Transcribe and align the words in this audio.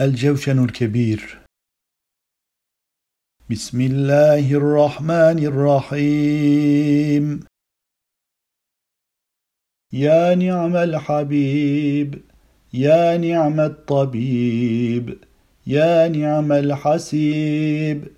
الجوشن 0.00 0.64
الكبير. 0.64 1.38
بسم 3.50 3.80
الله 3.80 4.52
الرحمن 4.52 5.38
الرحيم. 5.46 7.40
يا 9.92 10.34
نعم 10.34 10.76
الحبيب 10.76 12.22
يا 12.74 13.16
نعم 13.16 13.60
الطبيب 13.60 15.18
يا 15.66 16.08
نعم 16.08 16.52
الحسيب 16.52 18.08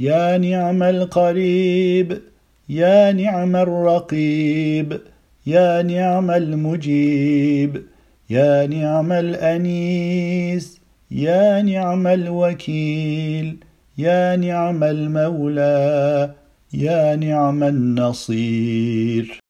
يا 0.00 0.38
نعم 0.38 0.82
القريب 0.82 2.22
يا 2.68 3.12
نعم 3.12 3.56
الرقيب 3.56 5.00
يا 5.46 5.82
نعم 5.82 6.30
المجيب 6.30 7.86
يا 8.30 8.66
نعم 8.66 9.12
الأنيس 9.12 10.85
يا 11.10 11.62
نعم 11.62 12.06
الوكيل 12.06 13.64
يا 13.98 14.36
نعم 14.36 14.84
المولى 14.84 16.34
يا 16.74 17.16
نعم 17.16 17.64
النصير. 17.64 19.40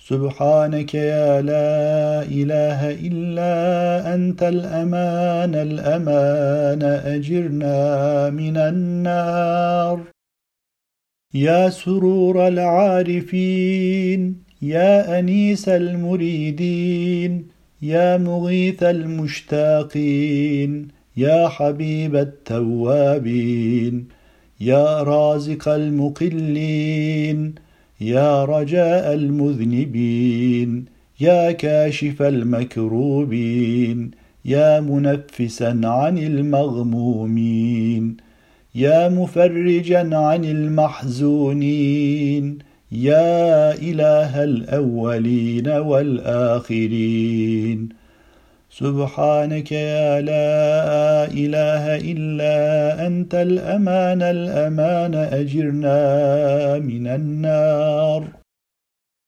سبحانك 0.00 0.94
يا 0.94 1.42
لا 1.42 2.22
إله 2.22 2.90
إلا 2.90 4.14
أنت 4.14 4.42
الأمان 4.42 5.54
الأمان 5.54 6.82
أجرنا 6.82 8.30
من 8.30 8.56
النار. 8.56 10.00
يا 11.34 11.70
سرور 11.70 12.48
العارفين 12.48 14.42
يا 14.62 15.18
أنيس 15.18 15.68
المريدين 15.68 17.55
يا 17.82 18.16
مغيث 18.16 18.82
المشتاقين 18.82 20.88
يا 21.16 21.48
حبيب 21.48 22.16
التوابين 22.16 24.08
يا 24.60 25.02
رازق 25.02 25.68
المقلين 25.68 27.54
يا 28.00 28.44
رجاء 28.44 29.14
المذنبين 29.14 30.84
يا 31.20 31.52
كاشف 31.52 32.22
المكروبين 32.22 34.10
يا 34.44 34.80
منفسا 34.80 35.80
عن 35.84 36.18
المغمومين 36.18 38.16
يا 38.74 39.08
مفرجا 39.08 40.16
عن 40.16 40.44
المحزونين 40.44 40.98
يا 42.92 43.74
إله 43.74 44.44
الأولين 44.44 45.68
والآخرين. 45.68 47.08
سبحانك 48.70 49.72
يا 49.72 50.20
لا 50.20 51.24
إله 51.24 51.96
إلا 51.96 53.06
أنت 53.06 53.34
الأمان 53.34 54.22
الأمان 54.22 55.14
أجرنا 55.14 55.98
من 56.78 57.06
النار. 57.06 58.28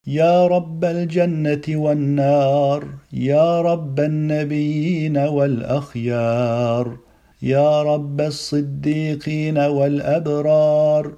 يا 0.08 0.46
رب 0.46 0.84
الجنة 0.84 1.62
والنار 1.68 2.88
يا 3.12 3.60
رب 3.60 4.00
النبيين 4.00 5.18
والأخيار 5.18 6.96
يا 7.42 7.82
رب 7.82 8.20
الصديقين 8.20 9.58
والأبرار 9.58 11.12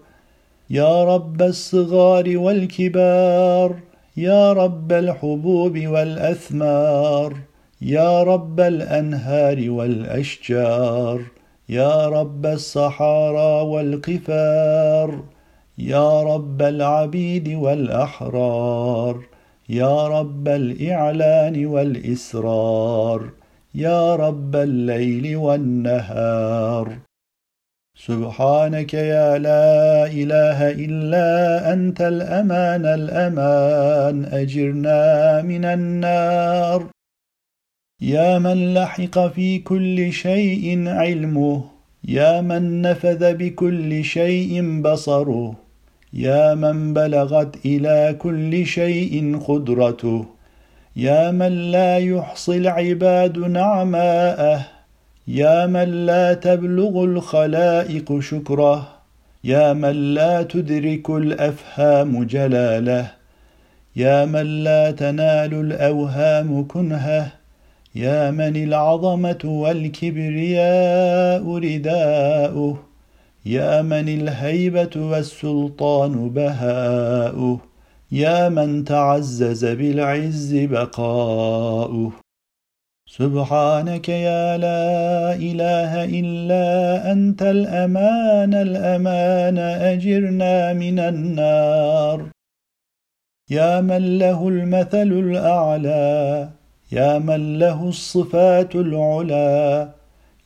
يا 0.70 1.04
رب 1.04 1.42
الصغار 1.42 2.38
والكبار 2.38 3.76
يا 4.16 4.52
رب 4.52 4.92
الحبوب 4.92 5.78
والأثمار 5.86 7.36
يا 7.82 8.22
رب 8.22 8.60
الأنهار 8.60 9.70
والأشجار 9.70 11.22
يا 11.68 12.08
رب 12.08 12.46
الصحارى 12.46 13.68
والقفار 13.68 15.24
يا 15.78 16.22
رب 16.22 16.62
العبيد 16.62 17.48
والأحرار 17.48 19.20
يا 19.68 20.08
رب 20.08 20.48
الإعلان 20.48 21.66
والإسرار 21.66 23.30
يا 23.74 24.16
رب 24.16 24.56
الليل 24.56 25.36
والنهار. 25.36 27.09
سبحانك 28.06 28.94
يا 28.94 29.38
لا 29.38 30.06
إله 30.06 30.70
إلا 30.70 31.28
أنت 31.72 32.00
الأمان 32.00 32.84
الأمان. 32.86 34.24
أجرنا 34.24 35.42
من 35.42 35.64
النار. 35.64 36.86
يا 38.00 38.39
من 38.39 38.74
لحق 38.74 39.27
في 39.27 39.58
كل 39.58 40.12
شيء 40.12 40.89
علمه 40.89 41.64
يا 42.08 42.40
من 42.40 42.83
نفذ 42.83 43.34
بكل 43.34 44.05
شيء 44.05 44.80
بصره 44.83 45.55
يا 46.12 46.55
من 46.55 46.94
بلغت 46.94 47.66
إلى 47.66 48.16
كل 48.18 48.66
شيء 48.66 49.39
قدرته 49.48 50.24
يا 50.96 51.30
من 51.30 51.70
لا 51.70 51.98
يحصي 51.98 52.56
العباد 52.56 53.39
نعماءه. 53.39 54.80
يا 55.29 55.67
من 55.67 56.07
لا 56.07 56.35
تبلغ 56.35 57.05
الخلائق 57.05 58.20
شكره 58.20 58.89
يا 59.45 59.73
من 59.73 60.14
لا 60.14 60.42
تدرك 60.42 61.11
الأفهام 61.11 62.25
جلاله 62.25 63.13
يا 63.97 64.25
من 64.25 64.64
لا 64.64 64.91
تنال 64.91 65.55
الأوهام 65.55 66.67
كنهه 66.69 67.33
يا 67.95 68.31
من 68.31 68.57
العظمة 68.57 69.39
والكبرياء 69.45 70.64
رداؤه 71.58 72.79
يا 73.47 73.83
من 73.83 74.08
الهيبة 74.08 74.91
والسلطان 74.97 76.31
بهاؤه 76.31 77.61
يا 78.13 78.48
من 78.48 78.85
تعزز 78.85 79.64
بالعز 79.64 80.55
بقاؤه. 80.55 82.13
سبحانك 83.18 84.08
يا 84.08 84.56
لا 84.58 85.34
إله 85.34 85.92
إلا 86.04 86.66
أنت 87.12 87.42
الأمان 87.42 88.54
الأمان 88.54 89.58
أجرنا 89.58 90.72
من 90.72 90.98
النار. 90.98 92.18
يا 93.50 93.80
من 93.80 94.18
له 94.18 94.48
المثل 94.48 95.10
الأعلى 95.26 96.48
يا 96.92 97.18
من 97.18 97.58
له 97.58 97.88
الصفات 97.88 98.74
العلى 98.74 99.88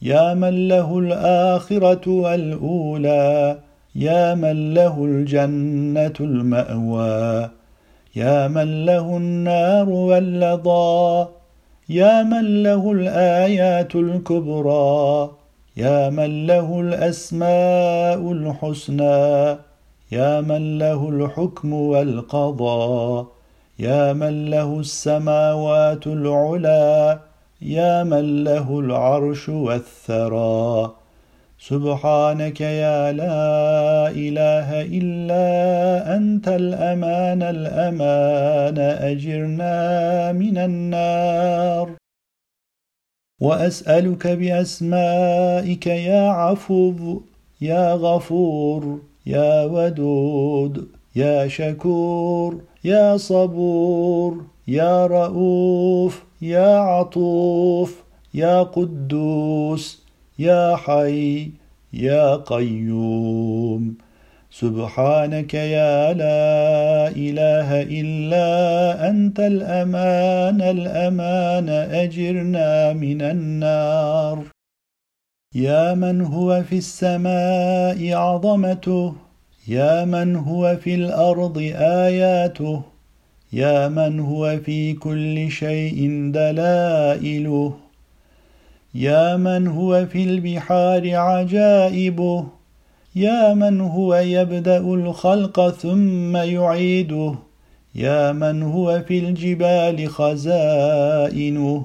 يا 0.03 0.35
من 0.35 0.69
له 0.69 0.99
الآخرة 0.99 2.11
والأولى 2.11 3.59
يا 3.95 4.35
من 4.35 4.75
له 4.75 5.05
الجنة 5.05 6.17
المأوى 6.21 7.51
يا 8.17 8.49
من 8.49 8.85
له 8.85 9.17
النار 9.17 9.89
واللظى. 9.89 11.27
يا 11.89 12.23
من 12.23 12.63
له 12.63 12.93
الآيات 12.93 13.95
الكبرى 13.95 15.31
يا 15.77 16.11
من 16.11 16.47
له 16.47 16.81
الأسماء 16.81 18.33
الحسنى 18.33 19.59
يا 20.13 20.41
من 20.41 20.79
له 20.79 21.09
الحكم 21.09 21.73
والقضاء 21.73 23.27
يا 23.79 24.13
من 24.13 24.51
له 24.51 24.81
السماوات 24.81 26.07
العلى 26.07 27.21
يا 27.63 28.03
من 28.05 28.45
له 28.45 28.81
العرش 28.81 29.49
والثرى. 29.49 31.04
سبحانك 31.71 32.61
يا 32.61 33.13
لا 33.13 34.09
إله 34.09 34.69
إلا 34.99 35.47
أنت 36.17 36.49
الأمان 36.49 37.43
الأمان 37.43 38.79
أجرنا 38.79 40.33
من 40.33 40.59
النار. 40.59 41.91
وأسألك 43.41 44.27
بأسمائك 44.27 45.87
يا 45.87 46.29
عفو 46.29 47.21
يا 47.61 47.95
غفور 47.95 49.01
يا 49.27 49.65
ودود 49.65 50.89
يا 51.17 51.49
شكور 51.49 52.61
يا 52.85 53.17
صبور 53.17 54.45
يا 54.69 55.07
رؤوف 55.07 56.25
يا 56.43 56.77
عطوف 56.79 58.03
يا 58.35 58.63
قدوس. 58.63 60.04
يا 60.39 60.77
حي 60.77 61.51
يا 61.93 62.37
قيوم. 62.37 63.95
سبحانك 64.51 65.55
يا 65.55 66.13
لا 66.13 67.09
إله 67.09 67.83
إلا 67.83 68.49
أنت 69.11 69.41
الأمان 69.41 70.63
الأمان 70.63 71.69
أجرنا 71.69 72.93
من 72.93 73.23
النار. 73.23 74.45
يا 75.55 75.95
من 75.95 76.21
هو 76.21 76.63
في 76.63 76.79
السماء 76.79 78.15
عظمته 78.15 79.15
يا 79.69 80.05
من 80.05 80.37
هو 80.37 80.77
في 80.77 80.95
الأرض 80.95 81.59
آياته 81.79 82.83
يا 83.53 83.89
من 83.89 84.21
هو 84.21 84.59
في 84.65 84.93
كل 84.93 85.51
شيء 85.51 86.31
دلائله. 86.35 87.84
يا 88.95 89.37
من 89.37 89.67
هو 89.67 90.07
في 90.07 90.25
البحار 90.25 91.17
عجائبه. 91.17 92.47
يا 93.17 93.55
من 93.55 93.81
هو 93.81 94.15
يبدأ 94.15 94.79
الخلق 94.79 95.71
ثم 95.71 96.37
يعيده. 96.37 97.35
يا 97.95 98.33
من 98.33 98.63
هو 98.63 99.03
في 99.09 99.19
الجبال 99.19 100.09
خزائنه. 100.09 101.85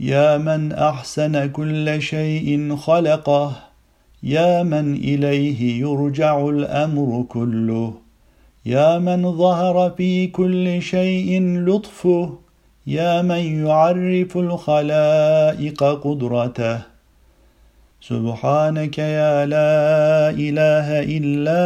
يا 0.00 0.38
من 0.38 0.72
أحسن 0.72 1.46
كل 1.46 2.02
شيء 2.02 2.76
خلقه. 2.76 3.56
يا 4.22 4.62
من 4.62 4.94
إليه 4.94 5.80
يرجع 5.80 6.48
الأمر 6.48 7.22
كله. 7.28 7.94
يا 8.66 8.98
من 8.98 9.36
ظهر 9.36 9.90
في 9.90 10.26
كل 10.26 10.82
شيء 10.82 11.42
لطفه. 11.42 12.38
يا 12.86 13.22
من 13.22 13.66
يعرف 13.66 14.36
الخلائق 14.36 15.84
قدرته. 15.84 16.78
سبحانك 18.00 18.98
يا 18.98 19.46
لا 19.46 20.30
إله 20.30 20.88
إلا 21.16 21.60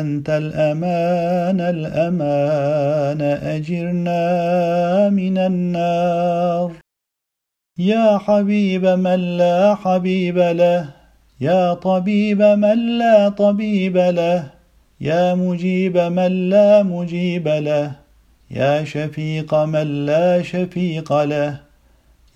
أنت 0.00 0.30
الأمان 0.30 1.60
الأمان 1.60 3.20
أجرنا 3.42 4.22
من 5.10 5.38
النار. 5.38 6.72
يا 7.78 8.18
حبيب 8.18 8.86
من 8.86 9.38
لا 9.38 9.74
حبيب 9.74 10.38
له 10.38 10.88
يا 11.40 11.74
طبيب 11.74 12.42
من 12.42 12.98
لا 12.98 13.28
طبيب 13.28 13.96
له 13.96 14.50
يا 15.00 15.34
مجيب 15.34 15.98
من 15.98 16.50
لا 16.50 16.82
مجيب 16.82 17.48
له. 17.48 18.01
يا 18.52 18.84
شفيق 18.84 19.54
من 19.54 20.06
لا 20.06 20.42
شفيق 20.42 21.12
له 21.22 21.60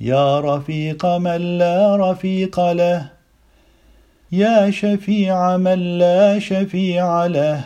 يا 0.00 0.40
رفيق 0.40 1.06
من 1.06 1.58
لا 1.58 1.96
رفيق 1.96 2.60
له 2.72 3.10
يا 4.32 4.70
شفيع 4.70 5.56
من 5.56 5.98
لا 5.98 6.38
شفيع 6.38 7.26
له 7.26 7.64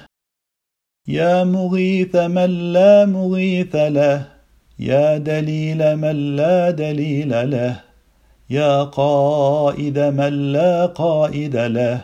يا 1.09 1.45
مغيث 1.45 2.17
من 2.17 2.73
لا 2.73 3.07
مغيث 3.07 3.77
له 3.77 4.27
يا 4.79 5.19
دليل 5.19 5.97
من 5.97 6.37
لا 6.37 6.71
دليل 6.71 7.51
له 7.51 7.81
يا 8.51 8.83
قائد 8.83 9.99
من 9.99 10.53
لا 10.53 10.87
قائد 10.87 11.57
له 11.57 12.01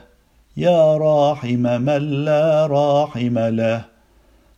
يا 0.57 0.97
راحم 0.97 1.65
من 1.89 2.25
لا 2.25 2.67
راحم 2.67 3.39
له. 3.39 3.96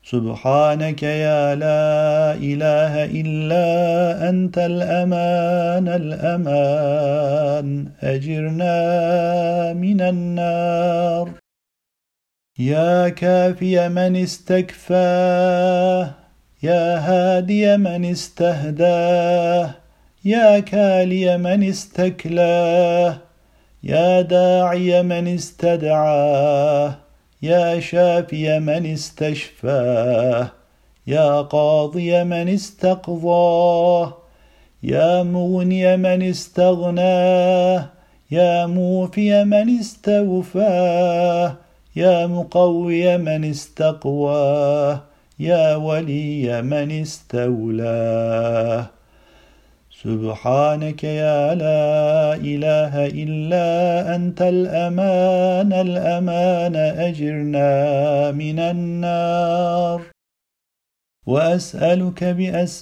سبحانك 0.04 1.02
يا 1.02 1.54
لا 1.54 2.34
إله 2.34 3.04
إلا 3.04 4.28
أنت 4.28 4.58
الأمان 4.58 5.88
الأمان. 5.88 7.88
أجرنا 8.02 9.72
من 9.72 10.00
النار. 10.00 11.30
يا 12.58 13.08
كافي 13.08 13.88
من 13.88 14.16
استكفاه 14.16 16.10
يا 16.62 16.98
هادي 16.98 17.76
من 17.76 18.04
استهداه 18.04 19.70
يا 20.24 20.60
كالي 20.60 21.38
من 21.38 21.68
استكلاه 21.68 23.18
يا 23.82 24.20
داعي 24.20 25.02
من 25.02 25.28
استدعاه. 25.28 27.07
يا 27.43 27.81
شافي 27.81 28.58
من 28.58 28.87
استشفاه 28.87 30.50
يا 31.06 31.40
قاضي 31.40 32.25
من 32.25 32.49
استقضاه 32.49 34.17
يا 34.82 35.23
مغني 35.23 35.96
من 35.96 36.23
استغناه 36.23 37.88
يا 38.31 38.67
موفي 38.67 39.44
من 39.44 39.79
استوفاه 39.79 41.56
يا 41.96 42.26
مقوي 42.26 43.19
من 43.19 43.44
استقواه 43.44 45.00
يا 45.38 45.76
ولي 45.76 46.62
من 46.62 47.00
استولاه. 47.00 48.97
سبحانك 50.02 51.04
يا 51.04 51.54
لا 51.54 52.34
إله 52.34 53.06
إلا 53.06 53.66
أنت 54.14 54.42
الأمان 54.42 55.72
الأمان 55.72 56.76
أجرنا 56.76 58.30
من 58.30 58.58
النار. 58.58 60.02
وأسألك 61.26 62.24
بأسمائك 62.24 62.78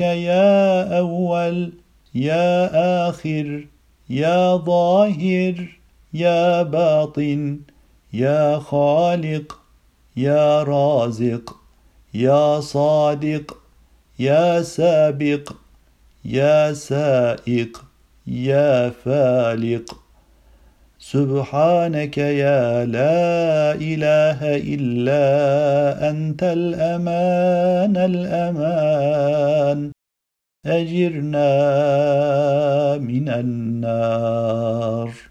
يا 0.00 0.98
أول 0.98 1.72
يا 2.14 2.70
آخر 3.08 3.66
يا 4.10 4.56
ظاهر 4.56 5.54
يا 6.14 6.62
باطن 6.62 7.60
يا 8.12 8.58
خالق 8.58 9.58
يا 10.16 10.62
رازق 10.62 11.56
يا 12.14 12.60
صادق. 12.60 13.59
يا 14.20 14.62
سابق 14.62 15.52
يا 16.24 16.72
سائق 16.72 17.84
يا 18.26 18.90
فالق. 18.90 19.96
سبحانك 20.98 22.18
يا 22.18 22.84
لا 22.84 23.72
إله 23.72 24.56
إلا 24.74 25.24
أنت 26.10 26.42
الأمان 26.42 27.96
الأمان. 27.96 29.90
أجرنا 30.66 31.50
من 32.96 33.28
النار. 33.28 35.12